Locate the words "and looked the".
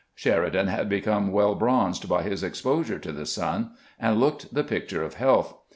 3.99-4.63